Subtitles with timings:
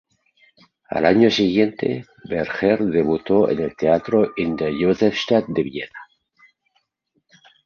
[0.89, 5.99] Al año siguiente, Berger debutó en el Teatro in der Josefstadt de Viena.